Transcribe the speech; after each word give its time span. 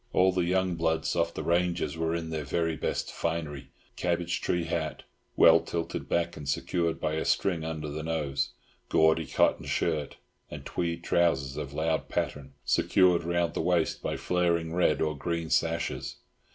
All 0.13 0.31
the 0.31 0.45
young 0.45 0.73
"bloods" 0.73 1.15
of 1.15 1.35
the 1.35 1.43
ranges 1.43 1.95
were 1.95 2.07
there 2.07 2.15
in 2.15 2.29
their 2.31 2.43
very 2.43 2.75
best 2.75 3.11
finery—cabbage 3.11 4.41
tree 4.41 4.63
hat 4.63 5.03
(well 5.35 5.59
tilted 5.59 6.09
back, 6.09 6.35
and 6.35 6.49
secured 6.49 6.99
by 6.99 7.13
a 7.13 7.23
string 7.23 7.63
under 7.63 7.87
the 7.87 8.01
nose), 8.01 8.49
gaudy 8.89 9.27
cotton 9.27 9.67
shirt, 9.67 10.17
and 10.49 10.65
tweed 10.65 11.03
trousers 11.03 11.55
of 11.55 11.73
loud 11.75 12.09
pattern, 12.09 12.53
secured 12.65 13.23
round 13.23 13.53
the 13.53 13.61
waist 13.61 14.01
by 14.01 14.17
flaring 14.17 14.73
red 14.73 15.01
or 15.03 15.15
green 15.15 15.51
sashes. 15.51 16.15